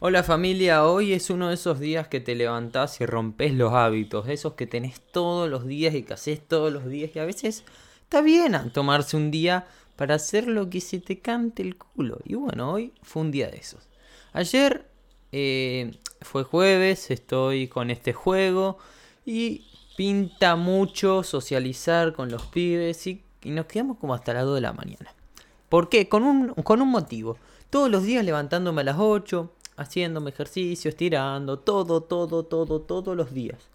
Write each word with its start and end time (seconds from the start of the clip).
Hola 0.00 0.22
familia, 0.22 0.84
hoy 0.84 1.12
es 1.12 1.28
uno 1.28 1.48
de 1.48 1.54
esos 1.54 1.80
días 1.80 2.06
que 2.06 2.20
te 2.20 2.36
levantás 2.36 3.00
y 3.00 3.06
rompes 3.06 3.52
los 3.52 3.72
hábitos, 3.72 4.28
esos 4.28 4.52
que 4.52 4.68
tenés 4.68 5.00
todos 5.00 5.50
los 5.50 5.66
días 5.66 5.92
y 5.92 6.04
que 6.04 6.14
haces 6.14 6.40
todos 6.40 6.72
los 6.72 6.86
días 6.86 7.10
y 7.16 7.18
a 7.18 7.24
veces 7.24 7.64
está 8.02 8.20
bien 8.20 8.56
tomarse 8.72 9.16
un 9.16 9.32
día 9.32 9.66
para 9.96 10.14
hacer 10.14 10.46
lo 10.46 10.70
que 10.70 10.80
se 10.80 11.00
te 11.00 11.18
cante 11.18 11.64
el 11.64 11.76
culo. 11.76 12.20
Y 12.24 12.36
bueno, 12.36 12.74
hoy 12.74 12.92
fue 13.02 13.22
un 13.22 13.32
día 13.32 13.48
de 13.50 13.56
esos. 13.56 13.88
Ayer 14.32 14.88
eh, 15.32 15.98
fue 16.20 16.44
jueves, 16.44 17.10
estoy 17.10 17.66
con 17.66 17.90
este 17.90 18.12
juego 18.12 18.78
y 19.26 19.66
pinta 19.96 20.54
mucho 20.54 21.24
socializar 21.24 22.12
con 22.12 22.30
los 22.30 22.46
pibes 22.46 23.04
y, 23.08 23.24
nos 23.42 23.66
quedamos 23.66 23.98
como 23.98 24.14
hasta 24.14 24.32
las 24.32 24.44
2 24.44 24.54
de 24.54 24.60
la 24.60 24.72
mañana. 24.72 25.12
¿Por 25.68 25.88
qué? 25.88 26.08
Con 26.08 26.22
un, 26.22 26.54
con 26.54 26.82
un 26.82 26.88
motivo. 26.88 27.36
Todos 27.68 27.90
los 27.90 28.04
días 28.04 28.24
levantándome 28.24 28.82
a 28.82 28.84
las 28.84 28.96
8, 28.96 29.52
haciéndome 29.78 30.30
ejercicio, 30.30 30.88
estirando, 30.88 31.60
todo, 31.60 32.02
todo, 32.02 32.44
todo, 32.44 32.80
todos 32.80 33.16
los 33.16 33.32
días. 33.32 33.70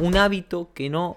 Un 0.00 0.16
hábito 0.16 0.70
que 0.74 0.90
no 0.90 1.16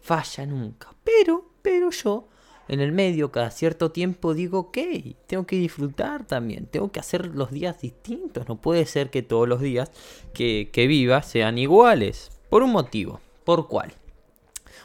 falla 0.00 0.46
nunca. 0.46 0.94
Pero, 1.02 1.46
pero 1.62 1.90
yo, 1.90 2.28
en 2.68 2.80
el 2.80 2.92
medio, 2.92 3.32
cada 3.32 3.50
cierto 3.50 3.90
tiempo 3.90 4.34
digo, 4.34 4.58
ok, 4.58 4.78
tengo 5.26 5.46
que 5.46 5.56
disfrutar 5.56 6.26
también, 6.26 6.66
tengo 6.66 6.92
que 6.92 7.00
hacer 7.00 7.34
los 7.34 7.50
días 7.50 7.80
distintos. 7.80 8.48
No 8.48 8.60
puede 8.60 8.86
ser 8.86 9.10
que 9.10 9.22
todos 9.22 9.48
los 9.48 9.60
días 9.60 9.90
que, 10.34 10.70
que 10.72 10.86
viva 10.86 11.22
sean 11.22 11.58
iguales. 11.58 12.30
Por 12.50 12.62
un 12.62 12.72
motivo. 12.72 13.20
¿Por 13.44 13.66
cuál? 13.66 13.92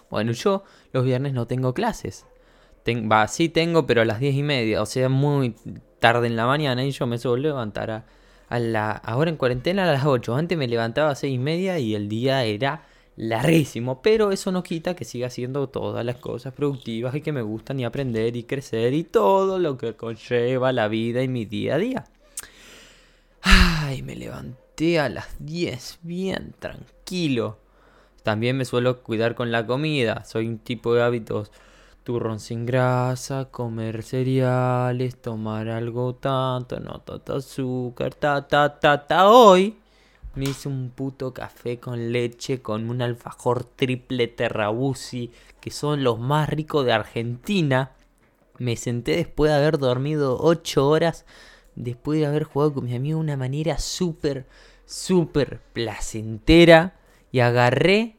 Bueno, 0.10 0.32
yo 0.32 0.64
los 0.94 1.04
viernes 1.04 1.34
no 1.34 1.46
tengo 1.48 1.74
clases. 1.74 2.26
va, 2.88 3.28
sí 3.28 3.50
tengo, 3.50 3.86
pero 3.86 4.02
a 4.02 4.06
las 4.06 4.20
diez 4.20 4.36
y 4.36 4.44
media, 4.44 4.82
o 4.82 4.86
sea, 4.86 5.10
muy 5.10 5.56
tarde 6.00 6.28
en 6.28 6.36
la 6.36 6.46
mañana 6.46 6.86
y 6.86 6.92
yo 6.92 7.08
me 7.08 7.18
suelo 7.18 7.38
levantar 7.38 7.92
a 7.92 8.06
ahora 8.50 9.30
en 9.30 9.38
cuarentena 9.38 9.84
a 9.84 9.94
las 9.94 10.06
8. 10.06 10.36
Antes 10.36 10.58
me 10.58 10.68
levantaba 10.68 11.12
a 11.12 11.16
6 11.16 11.34
y 11.34 11.38
media 11.38 11.80
y 11.80 11.96
el 11.96 12.10
día 12.10 12.44
era 12.44 12.84
larguísimo. 13.16 14.02
Pero 14.02 14.32
eso 14.32 14.52
no 14.52 14.64
quita 14.64 14.96
que 14.96 15.06
siga 15.06 15.28
haciendo 15.28 15.70
todas 15.70 16.06
las 16.06 16.18
cosas 16.18 16.54
productivas 16.54 17.16
y 17.16 17.22
que 17.22 17.32
me 17.32 17.42
gustan 17.42 17.80
y 17.80 17.86
aprender 17.86 18.36
y 18.36 18.44
crecer 18.44 18.94
y 18.94 19.04
todo 19.04 19.60
lo 19.60 19.78
que 19.78 19.96
conlleva 19.96 20.72
la 20.72 20.88
vida 20.88 21.24
y 21.24 21.28
mi 21.28 21.46
día 21.46 21.76
a 21.76 21.78
día. 21.78 22.06
Ay, 23.42 24.02
me 24.02 24.16
levanté 24.16 25.00
a 25.00 25.10
las 25.10 25.28
10 25.40 26.00
bien 26.02 26.54
tranquilo. 26.60 27.58
También 28.24 28.58
me 28.58 28.66
suelo 28.66 29.04
cuidar 29.04 29.36
con 29.36 29.52
la 29.52 29.68
comida. 29.68 30.26
Soy 30.26 30.48
un 30.48 30.58
tipo 30.58 30.96
de 30.96 31.04
hábitos 31.04 31.52
turrón 32.06 32.40
sin 32.40 32.68
grasa, 32.68 33.46
comer 33.46 34.04
cereales, 34.04 35.20
tomar 35.20 35.70
algo 35.70 36.14
tanto, 36.14 36.80
no 36.80 37.00
tanto 37.02 37.36
azúcar, 37.38 38.14
ta, 38.14 38.48
ta, 38.48 38.80
ta, 38.80 39.08
ta. 39.08 39.28
Hoy 39.28 39.76
me 40.36 40.46
hice 40.46 40.70
un 40.70 40.92
puto 40.92 41.34
café 41.34 41.80
con 41.80 42.12
leche 42.12 42.62
con 42.62 42.92
un 42.92 43.02
alfajor 43.02 43.64
triple 43.64 44.28
terrabusi, 44.28 45.32
que 45.60 45.72
son 45.72 46.04
los 46.04 46.20
más 46.20 46.48
ricos 46.48 46.86
de 46.86 46.94
Argentina. 46.94 47.94
Me 48.60 48.76
senté 48.76 49.16
después 49.16 49.50
de 49.50 49.58
haber 49.58 49.80
dormido 49.80 50.38
8 50.40 50.88
horas, 50.88 51.26
después 51.74 52.20
de 52.20 52.28
haber 52.28 52.44
jugado 52.44 52.76
con 52.76 52.86
mis 52.86 52.96
amigos 52.96 53.22
de 53.22 53.24
una 53.24 53.38
manera 53.38 53.80
súper, 53.80 54.46
súper 54.86 55.60
placentera. 55.74 57.00
Y 57.32 57.40
agarré 57.40 58.16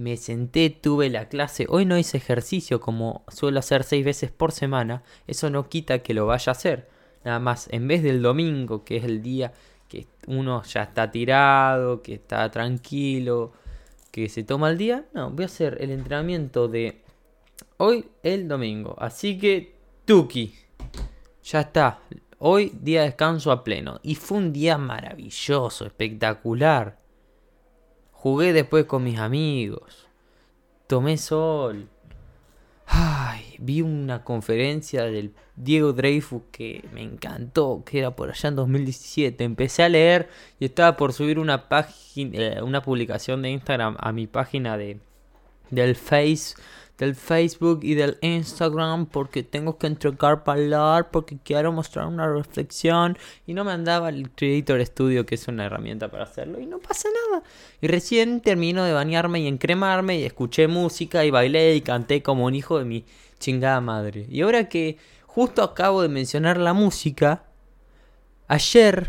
me 0.00 0.16
senté, 0.16 0.70
tuve 0.70 1.10
la 1.10 1.28
clase. 1.28 1.66
Hoy 1.68 1.84
no 1.84 1.98
hice 1.98 2.16
ejercicio 2.16 2.80
como 2.80 3.22
suelo 3.28 3.58
hacer 3.58 3.84
seis 3.84 4.04
veces 4.04 4.30
por 4.30 4.50
semana. 4.50 5.02
Eso 5.26 5.50
no 5.50 5.68
quita 5.68 6.00
que 6.00 6.14
lo 6.14 6.26
vaya 6.26 6.50
a 6.50 6.56
hacer. 6.56 6.88
Nada 7.22 7.38
más, 7.38 7.68
en 7.70 7.86
vez 7.86 8.02
del 8.02 8.22
domingo, 8.22 8.82
que 8.82 8.96
es 8.96 9.04
el 9.04 9.22
día 9.22 9.52
que 9.88 10.06
uno 10.26 10.62
ya 10.62 10.84
está 10.84 11.10
tirado, 11.10 12.00
que 12.00 12.14
está 12.14 12.50
tranquilo, 12.50 13.52
que 14.10 14.28
se 14.28 14.42
toma 14.42 14.70
el 14.70 14.78
día, 14.78 15.04
no, 15.12 15.30
voy 15.30 15.42
a 15.42 15.46
hacer 15.46 15.76
el 15.80 15.90
entrenamiento 15.90 16.66
de 16.66 17.02
hoy 17.76 18.06
el 18.22 18.48
domingo. 18.48 18.96
Así 18.98 19.36
que, 19.36 19.74
Tuki, 20.06 20.54
ya 21.44 21.60
está. 21.60 22.00
Hoy 22.38 22.72
día 22.80 23.00
de 23.00 23.08
descanso 23.08 23.52
a 23.52 23.62
pleno. 23.62 24.00
Y 24.02 24.14
fue 24.14 24.38
un 24.38 24.52
día 24.52 24.78
maravilloso, 24.78 25.84
espectacular. 25.84 26.99
Jugué 28.22 28.52
después 28.52 28.84
con 28.84 29.02
mis 29.02 29.18
amigos. 29.18 30.06
Tomé 30.86 31.16
sol. 31.16 31.88
Ay, 32.84 33.56
vi 33.58 33.80
una 33.80 34.24
conferencia 34.24 35.04
del 35.04 35.32
Diego 35.56 35.94
Dreyfus 35.94 36.42
que 36.52 36.84
me 36.92 37.02
encantó, 37.02 37.82
que 37.86 37.98
era 37.98 38.14
por 38.14 38.28
allá 38.28 38.50
en 38.50 38.56
2017. 38.56 39.42
Empecé 39.42 39.84
a 39.84 39.88
leer 39.88 40.28
y 40.58 40.66
estaba 40.66 40.98
por 40.98 41.14
subir 41.14 41.38
una 41.38 41.70
página, 41.70 42.38
eh, 42.38 42.62
una 42.62 42.82
publicación 42.82 43.40
de 43.40 43.52
Instagram 43.52 43.96
a 43.98 44.12
mi 44.12 44.26
página 44.26 44.76
de 44.76 45.00
del 45.70 45.96
Face 45.96 46.56
del 47.00 47.14
Facebook 47.14 47.80
y 47.82 47.94
del 47.94 48.18
Instagram 48.20 49.06
porque 49.06 49.42
tengo 49.42 49.78
que 49.78 49.86
entregar 49.86 50.42
hablar, 50.44 51.10
porque 51.10 51.38
quiero 51.42 51.72
mostrar 51.72 52.06
una 52.06 52.30
reflexión 52.30 53.16
y 53.46 53.54
no 53.54 53.64
me 53.64 53.72
andaba 53.72 54.10
el 54.10 54.30
Creator 54.30 54.84
Studio 54.84 55.24
que 55.24 55.36
es 55.36 55.48
una 55.48 55.64
herramienta 55.64 56.10
para 56.10 56.24
hacerlo 56.24 56.60
y 56.60 56.66
no 56.66 56.78
pasa 56.78 57.08
nada. 57.30 57.42
Y 57.80 57.86
recién 57.86 58.42
termino 58.42 58.84
de 58.84 58.92
bañarme 58.92 59.40
y 59.40 59.46
encremarme 59.46 60.18
y 60.18 60.24
escuché 60.24 60.68
música 60.68 61.24
y 61.24 61.30
bailé 61.30 61.74
y 61.74 61.80
canté 61.80 62.22
como 62.22 62.44
un 62.44 62.54
hijo 62.54 62.78
de 62.78 62.84
mi 62.84 63.06
chingada 63.38 63.80
madre. 63.80 64.26
Y 64.28 64.42
ahora 64.42 64.68
que 64.68 64.98
justo 65.24 65.62
acabo 65.62 66.02
de 66.02 66.08
mencionar 66.08 66.58
la 66.58 66.74
música, 66.74 67.44
ayer 68.46 69.08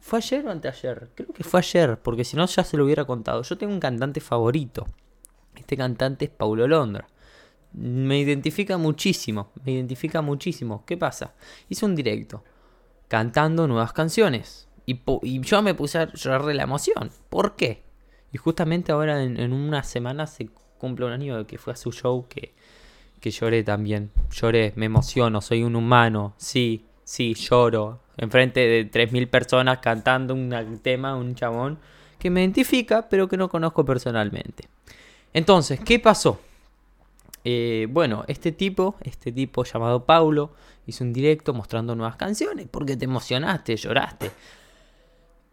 ¿Fue 0.00 0.18
ayer 0.18 0.46
o 0.46 0.50
anteayer? 0.50 1.08
Creo 1.14 1.32
que 1.32 1.44
fue 1.44 1.60
ayer, 1.60 1.98
porque 1.98 2.24
si 2.24 2.36
no 2.36 2.44
ya 2.44 2.62
se 2.62 2.76
lo 2.76 2.84
hubiera 2.84 3.06
contado. 3.06 3.42
Yo 3.42 3.56
tengo 3.56 3.72
un 3.72 3.80
cantante 3.80 4.20
favorito. 4.20 4.86
Este 5.56 5.76
cantante 5.76 6.26
es 6.26 6.30
Paulo 6.30 6.66
Londra. 6.66 7.06
Me 7.72 8.20
identifica 8.20 8.78
muchísimo, 8.78 9.50
me 9.64 9.72
identifica 9.72 10.22
muchísimo. 10.22 10.84
¿Qué 10.86 10.96
pasa? 10.96 11.34
Hizo 11.68 11.86
un 11.86 11.96
directo 11.96 12.44
cantando 13.08 13.66
nuevas 13.66 13.92
canciones. 13.92 14.68
Y, 14.86 15.00
yo 15.40 15.62
me 15.62 15.74
puse 15.74 15.98
a 15.98 16.12
llorar 16.12 16.44
de 16.44 16.54
la 16.54 16.64
emoción. 16.64 17.10
¿Por 17.30 17.56
qué? 17.56 17.82
Y 18.32 18.38
justamente 18.38 18.92
ahora 18.92 19.22
en, 19.22 19.52
una 19.52 19.82
semana 19.82 20.26
se 20.26 20.48
cumple 20.78 21.06
un 21.06 21.12
año 21.12 21.36
de 21.38 21.46
que 21.46 21.58
fue 21.58 21.72
a 21.72 21.76
su 21.76 21.92
show 21.92 22.26
que, 22.28 22.54
que 23.20 23.30
lloré 23.30 23.62
también. 23.62 24.10
Lloré, 24.30 24.72
me 24.76 24.86
emociono, 24.86 25.40
soy 25.40 25.62
un 25.62 25.76
humano. 25.76 26.34
Sí, 26.36 26.84
sí, 27.04 27.34
lloro. 27.34 28.00
Enfrente 28.16 28.60
de 28.60 28.90
3.000 28.90 29.28
personas 29.28 29.78
cantando 29.78 30.34
un 30.34 30.80
tema, 30.82 31.16
un 31.16 31.34
chabón 31.34 31.78
que 32.18 32.30
me 32.30 32.40
identifica, 32.40 33.08
pero 33.08 33.28
que 33.28 33.36
no 33.36 33.48
conozco 33.48 33.84
personalmente. 33.84 34.68
Entonces, 35.34 35.80
¿qué 35.80 35.98
pasó? 35.98 36.40
Eh, 37.44 37.88
bueno, 37.90 38.24
este 38.28 38.52
tipo, 38.52 38.96
este 39.02 39.32
tipo 39.32 39.64
llamado 39.64 40.04
Paulo, 40.06 40.52
hizo 40.86 41.04
un 41.04 41.12
directo 41.12 41.52
mostrando 41.52 41.94
nuevas 41.94 42.16
canciones 42.16 42.66
porque 42.70 42.96
te 42.96 43.04
emocionaste, 43.04 43.76
lloraste. 43.76 44.30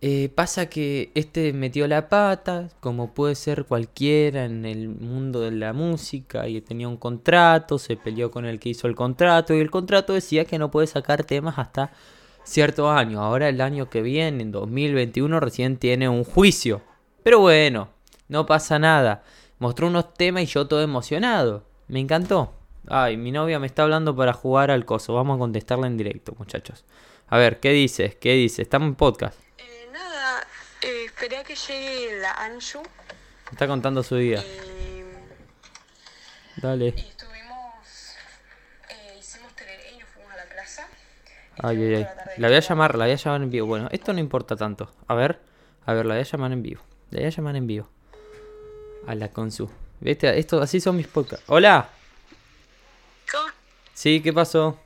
Eh, 0.04 0.30
pasa 0.34 0.68
que 0.68 1.12
este 1.16 1.52
metió 1.54 1.88
la 1.88 2.10
pata, 2.10 2.70
como 2.80 3.14
puede 3.14 3.36
ser 3.36 3.66
cualquiera 3.66 4.46
en 4.46 4.66
el 4.66 4.90
mundo 4.90 5.42
de 5.42 5.52
la 5.52 5.74
música, 5.74 6.48
y 6.48 6.62
tenía 6.62 6.88
un 6.88 6.98
contrato, 6.98 7.78
se 7.78 7.98
peleó 7.98 8.32
con 8.32 8.46
el 8.46 8.60
que 8.60 8.70
hizo 8.70 8.88
el 8.88 8.96
contrato, 8.96 9.54
y 9.56 9.60
el 9.60 9.70
contrato 9.72 10.14
decía 10.14 10.46
que 10.46 10.60
no 10.60 10.72
puede 10.72 10.88
sacar 10.88 11.24
temas 11.24 11.58
hasta 11.58 11.92
cierto 12.44 12.90
año. 12.90 13.22
Ahora 13.22 13.50
el 13.50 13.62
año 13.62 13.90
que 13.90 14.02
viene, 14.02 14.44
en 14.44 14.52
2021, 14.52 15.40
recién 15.40 15.78
tiene 15.78 16.08
un 16.08 16.24
juicio. 16.24 16.82
Pero 17.24 17.40
bueno, 17.40 17.90
no 18.28 18.46
pasa 18.46 18.80
nada 18.80 19.24
mostró 19.62 19.88
unos 19.88 20.16
temas 20.16 20.42
y 20.42 20.46
yo 20.48 20.68
todo 20.68 20.82
emocionado. 20.82 21.64
Me 21.88 22.00
encantó. 22.00 22.52
Ay, 22.88 23.16
mi 23.16 23.32
novia 23.32 23.60
me 23.60 23.68
está 23.68 23.84
hablando 23.84 24.16
para 24.16 24.34
jugar 24.34 24.72
al 24.72 24.86
coso. 24.86 25.14
Vamos 25.14 25.36
a 25.36 25.40
contestarla 25.40 25.86
en 25.86 25.98
directo, 25.98 26.34
muchachos. 26.40 26.84
A 27.28 27.38
ver, 27.38 27.60
¿qué 27.60 27.70
dices? 27.70 28.16
¿Qué 28.16 28.34
dices? 28.34 28.60
Estamos 28.60 28.88
en 28.88 28.96
podcast. 28.96 29.40
Eh, 29.60 29.88
nada, 29.94 30.42
eh, 30.82 31.06
esperé 31.06 31.38
a 31.38 31.44
que 31.44 31.54
llegue 31.54 32.20
la 32.20 32.32
Anshu. 32.32 32.82
Está 33.52 33.68
contando 33.68 34.02
su 34.02 34.16
día. 34.16 34.44
Dale. 36.58 36.96
Y 36.98 37.00
estuvimos. 37.02 38.16
Eh, 38.90 39.18
hicimos 39.20 39.54
tereré 39.54 39.92
y 39.94 40.00
nos 40.00 40.10
fuimos 40.10 40.34
a 40.34 40.38
la 40.38 40.46
plaza. 40.46 40.88
Ay, 41.62 41.84
ay, 41.84 41.96
ay. 41.98 42.08
La 42.38 42.48
voy 42.48 42.58
a 42.58 42.62
llamar, 42.62 42.98
la 42.98 43.06
voy 43.06 43.14
a 43.14 43.16
llamar 43.16 43.44
en 43.44 43.52
vivo. 43.52 43.68
Bueno, 43.68 43.90
esto 43.92 44.12
no 44.12 44.20
importa 44.20 44.56
tanto. 44.56 44.92
A 45.08 45.14
ver, 45.14 45.40
a 45.86 45.94
ver, 45.94 46.08
la 46.08 46.16
voy 46.16 46.22
a 46.22 46.26
llamar 46.26 46.52
en 46.52 46.64
vivo. 46.64 46.82
La 47.12 47.20
voy 47.20 47.28
a 47.28 47.30
llamar 47.30 47.56
en 47.56 47.68
vivo 47.68 47.90
a 49.08 49.16
la 49.16 49.30
consu. 49.30 49.70
¿Viste? 50.00 50.38
Esto, 50.40 50.62
así 50.62 50.80
son 50.82 50.98
mis 50.98 51.08
podcasts. 51.08 51.46
¡Hola! 51.48 51.90
¿Cómo? 53.32 53.48
Sí, 53.94 54.22
¿qué 54.22 54.34
pasó? 54.34 54.80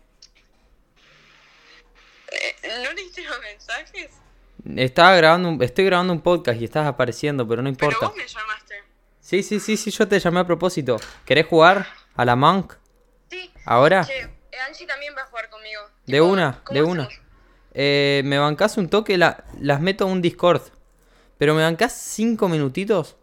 Eh, 2.32 2.56
¿No 2.84 2.92
leíste 2.94 3.24
los 3.24 3.40
mensajes? 3.40 4.10
Estaba 4.76 5.16
grabando 5.16 5.50
un, 5.50 5.64
estoy 5.64 5.86
grabando 5.86 6.12
un 6.14 6.22
podcast 6.22 6.60
y 6.60 6.66
estás 6.66 6.88
apareciendo, 6.88 7.48
pero 7.48 7.62
no 7.62 7.70
importa. 7.70 7.98
Pero 8.00 8.10
vos 8.10 8.18
me 8.18 8.28
llamaste. 8.28 8.76
Sí, 9.22 9.44
sí, 9.44 9.60
sí, 9.60 9.78
sí, 9.78 9.92
yo 9.92 10.08
te 10.08 10.20
llamé 10.20 10.40
a 10.42 10.46
propósito. 10.46 10.98
¿Querés 11.26 11.46
jugar 11.48 11.88
a 12.16 12.26
la 12.26 12.36
Monk? 12.36 12.74
Sí. 13.30 13.50
¿Ahora? 13.66 14.04
Che, 14.06 14.22
Angie 14.68 14.86
también 14.88 15.14
va 15.18 15.22
a 15.22 15.26
jugar 15.28 15.50
conmigo. 15.50 15.82
De 16.06 16.22
una, 16.22 16.62
de 16.72 16.84
una. 16.84 17.08
Eh, 17.74 18.22
¿Me 18.26 18.38
bancás 18.38 18.78
un 18.78 18.90
toque? 18.90 19.18
La- 19.18 19.44
las 19.60 19.82
meto 19.82 20.06
a 20.06 20.08
un 20.08 20.22
Discord. 20.22 20.62
Pero 21.38 21.54
¿me 21.54 21.62
bancás 21.64 21.94
cinco 21.94 22.48
minutitos? 22.48 23.16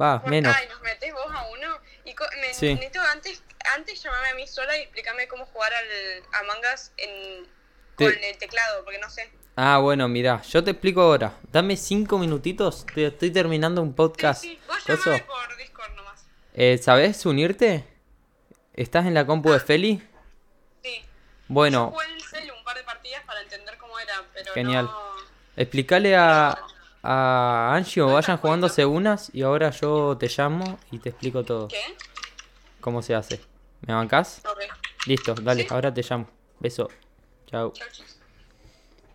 Va, 0.00 0.22
menos. 0.26 0.54
Ay, 0.56 0.66
nos 0.68 0.80
metés 0.82 1.12
vos 1.12 1.26
a 1.32 1.46
uno. 1.48 1.78
Y 2.04 2.14
co- 2.14 2.24
me, 2.40 2.54
Sí. 2.54 2.74
necesito 2.74 3.00
antes, 3.02 3.42
antes 3.76 4.02
llamarme 4.02 4.28
a 4.30 4.34
mí 4.34 4.46
sola 4.46 4.76
y 4.78 4.82
explicarme 4.82 5.28
cómo 5.28 5.44
jugar 5.46 5.72
al 5.74 5.86
en, 6.96 7.46
Te- 7.96 8.12
con 8.14 8.24
el 8.24 8.38
teclado, 8.38 8.82
porque 8.84 8.98
no 8.98 9.10
sé. 9.10 9.30
Ah, 9.56 9.78
bueno, 9.78 10.08
mirá, 10.08 10.40
yo 10.42 10.64
te 10.64 10.70
explico 10.70 11.02
ahora. 11.02 11.34
Dame 11.52 11.76
cinco 11.76 12.18
minutitos. 12.18 12.86
te- 12.94 13.08
estoy 13.08 13.30
terminando 13.30 13.82
un 13.82 13.94
podcast. 13.94 14.40
Sí, 14.42 14.50
sí, 14.56 14.60
vos 14.66 14.78
llamame 14.86 15.22
por 15.24 15.56
Discord 15.56 15.92
nomás. 15.94 16.24
Eh, 16.54 16.78
¿Sabés 16.82 17.26
unirte? 17.26 17.84
¿Estás 18.72 19.04
en 19.06 19.12
la 19.14 19.26
compu 19.26 19.52
de 19.52 19.60
Feli? 19.60 20.02
Sí. 20.82 21.04
Bueno, 21.48 21.86
Yo 21.88 21.90
jugué 21.92 22.06
en 22.06 22.12
el 22.14 22.22
celu 22.22 22.54
un 22.56 22.64
par 22.64 22.76
de 22.76 22.84
partidas 22.84 23.22
para 23.24 23.42
entender 23.42 23.76
cómo 23.76 23.98
era, 23.98 24.22
pero 24.32 24.52
Genial. 24.54 24.84
no... 24.86 25.10
explícale 25.56 26.16
a, 26.16 26.56
a 27.02 27.72
Angie 27.74 28.02
o 28.02 28.12
vayan 28.12 28.36
jugándose 28.36 28.84
unas 28.84 29.30
y 29.34 29.42
ahora 29.42 29.70
yo 29.70 30.16
te 30.18 30.28
llamo 30.28 30.78
y 30.90 30.98
te 30.98 31.10
explico 31.10 31.44
todo. 31.44 31.68
¿Qué? 31.68 31.80
¿Cómo 32.80 33.02
se 33.02 33.14
hace? 33.14 33.40
¿Me 33.86 33.94
bancás? 33.94 34.42
Ok. 34.44 34.58
Listo, 35.06 35.34
dale, 35.34 35.62
Sí. 35.62 35.68
ahora 35.70 35.92
te 35.94 36.02
llamo. 36.02 36.28
Beso. 36.58 36.88
Chao. 37.46 37.72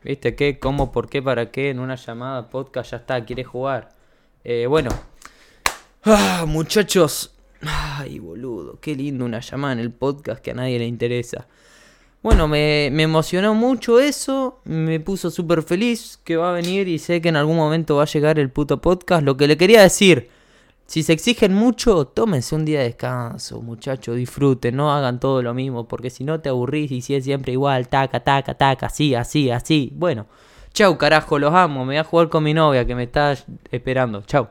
¿Viste 0.04 0.36
qué? 0.36 0.60
¿Cómo? 0.60 0.92
¿Por 0.92 1.10
qué? 1.10 1.22
¿Para 1.22 1.52
qué? 1.52 1.70
En 1.70 1.80
una 1.80 1.96
llamada 1.96 2.50
podcast 2.50 2.92
ya 2.92 2.98
está, 2.98 3.24
quiere 3.26 3.44
jugar. 3.44 3.96
Eh, 4.44 4.66
bueno. 4.68 4.90
Ah, 6.04 6.46
muchachos. 6.48 7.32
Ay, 7.62 8.20
boludo, 8.20 8.80
qué 8.80 8.96
lindo 8.96 9.26
una 9.26 9.40
llamada 9.40 9.74
en 9.74 9.80
el 9.80 9.92
podcast 9.92 10.42
que 10.44 10.52
a 10.52 10.54
nadie 10.54 10.78
le 10.78 10.86
interesa. 10.86 11.48
Bueno, 12.26 12.48
me, 12.48 12.88
emocionó 12.88 13.54
mucho 13.54 14.00
eso, 14.00 14.60
me 14.64 15.00
puso 15.00 15.30
súper 15.30 15.62
feliz 15.62 16.20
que 16.24 16.38
va 16.38 16.50
a 16.50 16.54
venir 16.54 16.88
y 16.88 16.98
sé 16.98 17.22
que 17.22 17.30
en 17.30 17.36
algún 17.36 17.56
momento 17.56 17.98
va 17.98 18.02
a 18.02 18.08
llegar 18.08 18.40
el 18.40 18.50
puto 18.50 18.82
podcast. 18.82 19.22
Lo 19.22 19.38
que 19.38 19.46
le 19.46 19.58
quería 19.58 19.84
decir, 19.84 20.32
si 20.88 21.04
se 21.04 21.14
exigen 21.14 21.54
mucho, 21.54 22.06
tómense 22.06 22.56
un 22.56 22.66
día 22.66 22.80
de 22.80 22.86
descanso, 22.86 23.62
muchachos, 23.62 24.16
disfruten, 24.16 24.76
no 24.76 24.92
hagan 24.92 25.20
todo 25.20 25.44
lo 25.44 25.54
mismo, 25.54 25.88
porque 25.88 26.10
si 26.10 26.24
no 26.24 26.42
te 26.42 26.50
aburrís 26.50 26.92
y 26.92 27.02
si 27.02 27.14
es 27.14 27.26
siempre 27.26 27.52
igual, 27.52 27.90
taca, 27.90 28.22
taca, 28.22 28.56
taca, 28.56 28.88
así, 28.88 29.14
así, 29.14 29.52
así. 29.52 29.92
Bueno, 29.94 30.26
chau 30.74 30.98
carajo, 30.98 31.38
los 31.38 31.54
amo, 31.54 31.82
me 31.82 31.94
voy 31.94 31.98
a 31.98 32.04
jugar 32.04 32.30
con 32.30 32.44
mi 32.44 32.56
novia 32.56 32.88
que 32.88 32.96
me 32.96 33.04
está 33.04 33.36
esperando, 33.70 34.24
chau. 34.24 34.48